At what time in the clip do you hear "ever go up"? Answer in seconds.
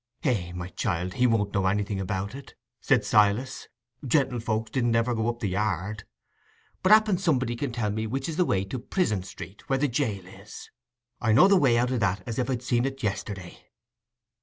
4.95-5.41